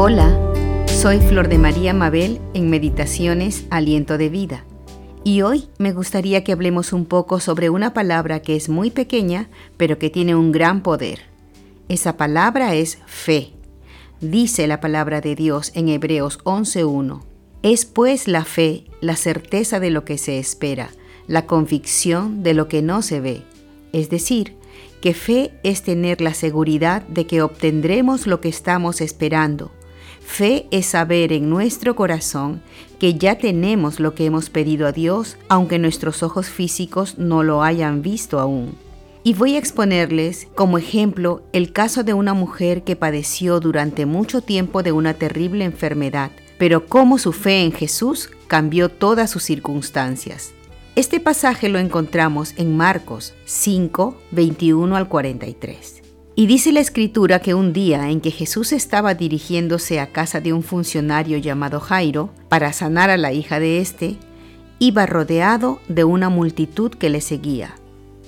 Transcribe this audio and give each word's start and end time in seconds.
Hola, 0.00 0.32
soy 0.86 1.18
Flor 1.18 1.48
de 1.48 1.58
María 1.58 1.92
Mabel 1.92 2.40
en 2.54 2.70
Meditaciones 2.70 3.64
Aliento 3.68 4.16
de 4.16 4.28
Vida. 4.28 4.64
Y 5.24 5.42
hoy 5.42 5.70
me 5.78 5.92
gustaría 5.92 6.44
que 6.44 6.52
hablemos 6.52 6.92
un 6.92 7.04
poco 7.04 7.40
sobre 7.40 7.68
una 7.68 7.94
palabra 7.94 8.40
que 8.40 8.54
es 8.54 8.68
muy 8.68 8.92
pequeña, 8.92 9.50
pero 9.76 9.98
que 9.98 10.08
tiene 10.08 10.36
un 10.36 10.52
gran 10.52 10.84
poder. 10.84 11.22
Esa 11.88 12.16
palabra 12.16 12.76
es 12.76 13.00
fe. 13.06 13.54
Dice 14.20 14.68
la 14.68 14.78
palabra 14.78 15.20
de 15.20 15.34
Dios 15.34 15.72
en 15.74 15.88
Hebreos 15.88 16.38
11.1. 16.44 17.22
Es 17.64 17.84
pues 17.84 18.28
la 18.28 18.44
fe 18.44 18.84
la 19.00 19.16
certeza 19.16 19.80
de 19.80 19.90
lo 19.90 20.04
que 20.04 20.16
se 20.16 20.38
espera, 20.38 20.90
la 21.26 21.46
convicción 21.46 22.44
de 22.44 22.54
lo 22.54 22.68
que 22.68 22.82
no 22.82 23.02
se 23.02 23.18
ve. 23.18 23.42
Es 23.92 24.10
decir, 24.10 24.54
que 25.00 25.12
fe 25.12 25.50
es 25.64 25.82
tener 25.82 26.20
la 26.20 26.34
seguridad 26.34 27.02
de 27.08 27.26
que 27.26 27.42
obtendremos 27.42 28.28
lo 28.28 28.40
que 28.40 28.48
estamos 28.48 29.00
esperando 29.00 29.72
Fe 30.28 30.68
es 30.70 30.86
saber 30.86 31.32
en 31.32 31.50
nuestro 31.50 31.96
corazón 31.96 32.60
que 33.00 33.14
ya 33.14 33.38
tenemos 33.38 33.98
lo 33.98 34.14
que 34.14 34.26
hemos 34.26 34.50
pedido 34.50 34.86
a 34.86 34.92
Dios, 34.92 35.36
aunque 35.48 35.80
nuestros 35.80 36.22
ojos 36.22 36.48
físicos 36.48 37.18
no 37.18 37.42
lo 37.42 37.64
hayan 37.64 38.02
visto 38.02 38.38
aún. 38.38 38.76
Y 39.24 39.34
voy 39.34 39.56
a 39.56 39.58
exponerles 39.58 40.46
como 40.54 40.78
ejemplo 40.78 41.42
el 41.52 41.72
caso 41.72 42.04
de 42.04 42.12
una 42.12 42.34
mujer 42.34 42.84
que 42.84 42.94
padeció 42.94 43.58
durante 43.58 44.06
mucho 44.06 44.42
tiempo 44.42 44.84
de 44.84 44.92
una 44.92 45.14
terrible 45.14 45.64
enfermedad, 45.64 46.30
pero 46.56 46.86
cómo 46.86 47.18
su 47.18 47.32
fe 47.32 47.62
en 47.64 47.72
Jesús 47.72 48.30
cambió 48.46 48.90
todas 48.90 49.30
sus 49.30 49.42
circunstancias. 49.42 50.52
Este 50.94 51.18
pasaje 51.18 51.68
lo 51.68 51.80
encontramos 51.80 52.52
en 52.58 52.76
Marcos 52.76 53.34
5, 53.46 54.20
21 54.30 54.94
al 54.94 55.08
43. 55.08 56.07
Y 56.38 56.46
dice 56.46 56.70
la 56.70 56.78
escritura 56.78 57.40
que 57.40 57.52
un 57.52 57.72
día 57.72 58.10
en 58.10 58.20
que 58.20 58.30
Jesús 58.30 58.70
estaba 58.70 59.14
dirigiéndose 59.14 59.98
a 59.98 60.12
casa 60.12 60.40
de 60.40 60.52
un 60.52 60.62
funcionario 60.62 61.36
llamado 61.36 61.80
Jairo 61.80 62.30
para 62.48 62.72
sanar 62.72 63.10
a 63.10 63.16
la 63.16 63.32
hija 63.32 63.58
de 63.58 63.80
éste, 63.80 64.18
iba 64.78 65.04
rodeado 65.04 65.80
de 65.88 66.04
una 66.04 66.28
multitud 66.28 66.92
que 66.92 67.10
le 67.10 67.22
seguía. 67.22 67.74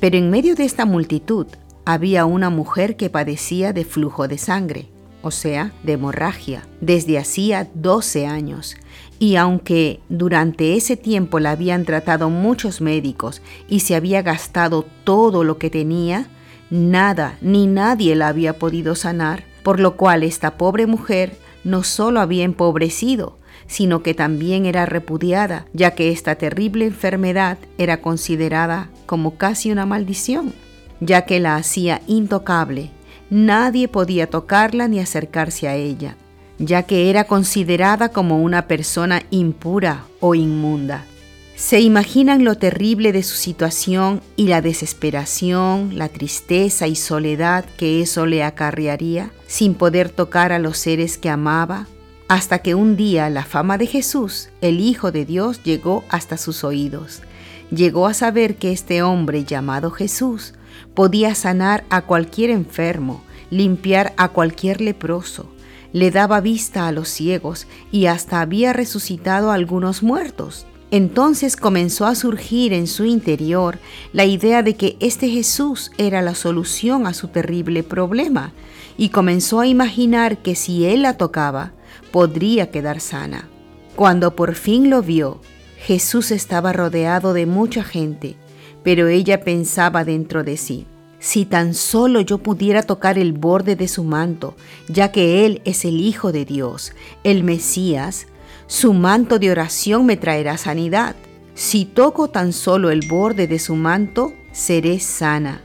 Pero 0.01 0.17
en 0.17 0.29
medio 0.29 0.57
de 0.57 0.65
esta 0.65 0.87
multitud 0.87 1.47
había 1.85 2.25
una 2.25 2.51
mujer 2.51 2.97
que 2.97 3.11
padecía 3.11 3.73
de 3.73 3.85
flujo 3.85 4.27
de 4.27 4.39
sangre, 4.39 4.89
o 5.23 5.31
sea, 5.31 5.73
de 5.85 5.93
hemorragia, 5.93 6.67
desde 6.81 7.17
hacía 7.17 7.71
12 7.75 8.27
años. 8.27 8.75
Y 9.21 9.37
aunque 9.37 10.01
durante 10.09 10.75
ese 10.75 10.97
tiempo 10.97 11.39
la 11.39 11.53
habían 11.53 11.85
tratado 11.85 12.29
muchos 12.29 12.81
médicos 12.81 13.41
y 13.69 13.81
se 13.81 13.95
había 13.95 14.23
gastado 14.23 14.85
todo 15.05 15.45
lo 15.45 15.59
que 15.59 15.71
tenía, 15.71 16.29
Nada 16.71 17.37
ni 17.41 17.67
nadie 17.67 18.15
la 18.15 18.29
había 18.29 18.59
podido 18.59 18.95
sanar, 18.95 19.45
por 19.63 19.81
lo 19.81 19.97
cual 19.97 20.23
esta 20.23 20.57
pobre 20.57 20.87
mujer 20.87 21.37
no 21.65 21.83
solo 21.83 22.21
había 22.21 22.45
empobrecido, 22.45 23.39
sino 23.67 24.03
que 24.03 24.15
también 24.15 24.67
era 24.67 24.87
repudiada, 24.87 25.67
ya 25.73 25.93
que 25.93 26.11
esta 26.11 26.37
terrible 26.37 26.87
enfermedad 26.87 27.59
era 27.77 28.01
considerada 28.01 28.89
como 29.07 29.37
casi 29.37 29.71
una 29.71 29.87
maldición, 29.87 30.53
ya 31.01 31.23
que 31.23 31.41
la 31.41 31.57
hacía 31.57 32.03
intocable. 32.07 32.91
Nadie 33.31 33.89
podía 33.89 34.29
tocarla 34.29 34.89
ni 34.89 34.99
acercarse 34.99 35.69
a 35.69 35.75
ella, 35.75 36.17
ya 36.59 36.83
que 36.85 37.11
era 37.11 37.25
considerada 37.25 38.09
como 38.11 38.43
una 38.43 38.67
persona 38.67 39.23
impura 39.31 40.05
o 40.21 40.35
inmunda. 40.35 41.05
¿Se 41.61 41.79
imaginan 41.79 42.43
lo 42.43 42.55
terrible 42.55 43.13
de 43.13 43.23
su 43.23 43.37
situación 43.37 44.23
y 44.35 44.49
la 44.49 44.63
desesperación, 44.63 45.99
la 45.99 46.09
tristeza 46.09 46.87
y 46.87 46.97
soledad 46.97 47.67
que 47.77 48.01
eso 48.01 48.25
le 48.25 48.43
acarrearía 48.43 49.31
sin 49.47 49.75
poder 49.75 50.09
tocar 50.09 50.53
a 50.53 50.59
los 50.59 50.79
seres 50.79 51.19
que 51.19 51.29
amaba? 51.29 51.87
Hasta 52.29 52.61
que 52.61 52.75
un 52.75 52.97
día 52.97 53.29
la 53.29 53.45
fama 53.45 53.77
de 53.77 53.87
Jesús, 53.87 54.49
el 54.63 54.81
Hijo 54.81 55.13
de 55.13 55.27
Dios, 55.27 55.63
llegó 55.63 56.03
hasta 56.09 56.39
sus 56.39 56.65
oídos. 56.65 57.21
Llegó 57.71 58.07
a 58.07 58.15
saber 58.15 58.57
que 58.57 58.73
este 58.73 59.03
hombre 59.03 59.45
llamado 59.45 59.91
Jesús 59.91 60.55
podía 60.95 61.35
sanar 61.35 61.85
a 61.91 62.01
cualquier 62.07 62.49
enfermo, 62.49 63.23
limpiar 63.51 64.15
a 64.17 64.31
cualquier 64.31 64.81
leproso, 64.81 65.53
le 65.93 66.11
daba 66.11 66.41
vista 66.41 66.89
a 66.89 66.93
los 66.93 67.11
ciegos 67.11 67.67
y 67.93 68.07
hasta 68.07 68.41
había 68.41 68.73
resucitado 68.73 69.51
a 69.51 69.55
algunos 69.55 70.03
muertos. 70.03 70.67
Entonces 70.91 71.57
comenzó 71.57 72.07
a 72.07 72.15
surgir 72.15 72.73
en 72.73 72.87
su 72.87 73.05
interior 73.05 73.79
la 74.13 74.25
idea 74.25 74.63
de 74.63 74.75
que 74.75 74.97
este 74.99 75.29
Jesús 75.29 75.93
era 75.99 76.21
la 76.21 76.35
solución 76.35 77.07
a 77.07 77.15
su 77.15 77.29
terrible 77.29 77.83
problema 77.83 78.53
y 78.99 79.11
comenzó 79.11 79.61
a 79.61 79.67
imaginar 79.67 80.39
que 80.39 80.57
si 80.57 80.85
él 80.85 81.03
la 81.03 81.17
tocaba, 81.17 81.73
podría 82.11 82.71
quedar 82.71 83.01
sana. 83.01 83.49
Cuando 83.95 84.35
por 84.35 84.55
fin 84.55 84.91
lo 84.91 85.03
vio, 85.03 85.41
Jesús 85.79 86.33
estaba 86.33 86.73
rodeado 86.73 87.33
de 87.35 87.47
mucha 87.47 87.85
gente, 87.85 88.37
pero 88.83 89.09
ella 89.09 89.43
pensaba 89.43 90.05
dentro 90.05 90.43
de 90.43 90.57
sí, 90.57 90.87
si 91.21 91.45
tan 91.45 91.75
solo 91.75 92.21
yo 92.21 92.39
pudiera 92.39 92.83
tocar 92.83 93.19
el 93.19 93.33
borde 93.33 93.77
de 93.77 93.89
su 93.89 94.05
manto, 94.05 94.57
ya 94.89 95.13
que 95.13 95.45
Él 95.47 95.63
es 95.65 95.85
el 95.85 96.01
Hijo 96.01 96.33
de 96.33 96.45
Dios, 96.45 96.93
el 97.25 97.45
Mesías, 97.45 98.27
su 98.67 98.93
manto 98.93 99.39
de 99.39 99.51
oración 99.51 100.07
me 100.07 100.17
traerá 100.17 100.57
sanidad. 100.57 101.17
Si 101.55 101.85
toco 101.85 102.29
tan 102.29 102.53
solo 102.53 102.91
el 102.91 103.07
borde 103.09 103.47
de 103.47 103.59
su 103.59 103.75
manto, 103.75 104.33
seré 104.53 105.01
sana. 105.01 105.63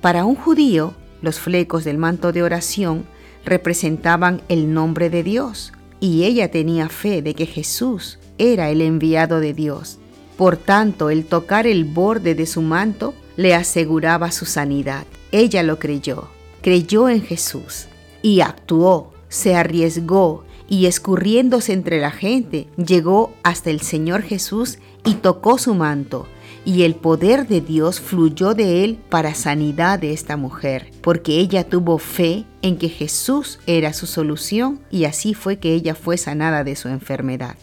Para 0.00 0.24
un 0.24 0.34
judío, 0.34 0.94
los 1.22 1.38
flecos 1.38 1.84
del 1.84 1.98
manto 1.98 2.32
de 2.32 2.42
oración 2.42 3.04
representaban 3.44 4.42
el 4.48 4.72
nombre 4.72 5.10
de 5.10 5.22
Dios, 5.22 5.72
y 6.00 6.24
ella 6.24 6.50
tenía 6.50 6.88
fe 6.88 7.22
de 7.22 7.34
que 7.34 7.46
Jesús 7.46 8.18
era 8.38 8.70
el 8.70 8.80
enviado 8.80 9.40
de 9.40 9.52
Dios. 9.52 9.98
Por 10.36 10.56
tanto, 10.56 11.10
el 11.10 11.26
tocar 11.26 11.66
el 11.66 11.84
borde 11.84 12.34
de 12.34 12.46
su 12.46 12.62
manto 12.62 13.14
le 13.36 13.54
aseguraba 13.54 14.30
su 14.32 14.46
sanidad. 14.46 15.04
Ella 15.32 15.62
lo 15.62 15.78
creyó, 15.78 16.28
creyó 16.62 17.08
en 17.08 17.22
Jesús 17.22 17.86
y 18.22 18.40
actuó, 18.40 19.12
se 19.28 19.54
arriesgó 19.54 20.44
y 20.70 20.86
escurriéndose 20.86 21.72
entre 21.72 22.00
la 22.00 22.12
gente, 22.12 22.68
llegó 22.76 23.34
hasta 23.42 23.70
el 23.70 23.80
Señor 23.80 24.22
Jesús 24.22 24.78
y 25.04 25.14
tocó 25.14 25.58
su 25.58 25.74
manto. 25.74 26.26
Y 26.64 26.84
el 26.84 26.94
poder 26.94 27.48
de 27.48 27.60
Dios 27.60 28.00
fluyó 28.00 28.54
de 28.54 28.84
él 28.84 28.98
para 29.08 29.34
sanidad 29.34 29.98
de 29.98 30.12
esta 30.12 30.36
mujer, 30.36 30.92
porque 31.00 31.40
ella 31.40 31.64
tuvo 31.64 31.98
fe 31.98 32.44
en 32.62 32.78
que 32.78 32.88
Jesús 32.88 33.58
era 33.66 33.92
su 33.92 34.06
solución 34.06 34.80
y 34.90 35.04
así 35.06 35.34
fue 35.34 35.58
que 35.58 35.74
ella 35.74 35.96
fue 35.96 36.16
sanada 36.16 36.62
de 36.62 36.76
su 36.76 36.88
enfermedad. 36.88 37.56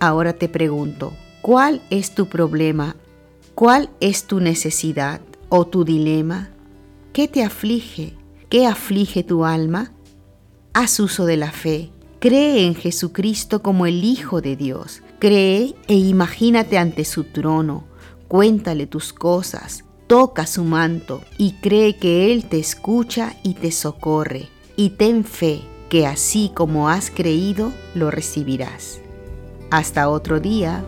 Ahora 0.00 0.32
te 0.32 0.48
pregunto, 0.48 1.12
¿cuál 1.42 1.82
es 1.90 2.14
tu 2.14 2.26
problema? 2.26 2.96
¿Cuál 3.54 3.90
es 4.00 4.24
tu 4.24 4.40
necesidad 4.40 5.20
o 5.50 5.66
tu 5.66 5.84
dilema? 5.84 6.50
¿Qué 7.12 7.28
te 7.28 7.42
aflige? 7.42 8.14
¿Qué 8.48 8.66
aflige 8.66 9.24
tu 9.24 9.44
alma? 9.44 9.92
Haz 10.72 11.00
uso 11.00 11.26
de 11.26 11.36
la 11.36 11.52
fe 11.52 11.90
Cree 12.18 12.66
en 12.66 12.74
Jesucristo 12.74 13.62
como 13.62 13.84
el 13.86 14.02
Hijo 14.02 14.40
de 14.40 14.56
Dios. 14.56 15.02
Cree 15.18 15.74
e 15.86 15.94
imagínate 15.94 16.78
ante 16.78 17.04
su 17.04 17.24
trono. 17.24 17.84
Cuéntale 18.26 18.86
tus 18.86 19.12
cosas. 19.12 19.84
Toca 20.06 20.46
su 20.46 20.64
manto 20.64 21.22
y 21.36 21.52
cree 21.60 21.96
que 21.96 22.32
Él 22.32 22.46
te 22.46 22.58
escucha 22.58 23.36
y 23.42 23.54
te 23.54 23.70
socorre. 23.70 24.48
Y 24.76 24.90
ten 24.90 25.24
fe 25.24 25.60
que 25.90 26.06
así 26.06 26.50
como 26.54 26.88
has 26.88 27.10
creído, 27.10 27.72
lo 27.94 28.10
recibirás. 28.10 29.00
Hasta 29.70 30.08
otro 30.08 30.40
día. 30.40 30.84